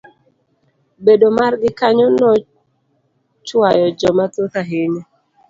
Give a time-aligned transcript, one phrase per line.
[1.05, 5.03] Bedo margi kanyo nochwayo jo mathoth ahinya.